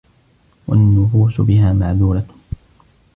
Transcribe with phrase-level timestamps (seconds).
[0.67, 2.25] وَالنُّفُوسُ بِهَا مَعْذُورَةٌ